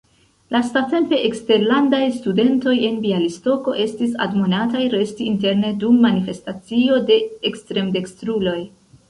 [0.53, 7.21] Lastatempe eksterlandaj studentoj en Bjalistoko estis admonataj resti interne dum manifestacio de
[7.53, 8.59] ekstremdekstruloj.